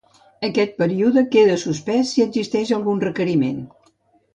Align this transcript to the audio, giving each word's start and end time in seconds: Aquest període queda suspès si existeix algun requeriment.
Aquest 0.47 0.73
període 0.79 1.23
queda 1.37 1.59
suspès 1.67 2.09
si 2.17 2.27
existeix 2.29 2.77
algun 2.83 3.09
requeriment. 3.09 3.67